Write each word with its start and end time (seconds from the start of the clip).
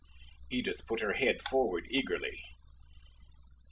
Edith 0.49 0.87
put 0.87 0.99
her 1.01 1.13
head 1.13 1.43
forward, 1.43 1.85
eagerly. 1.91 2.41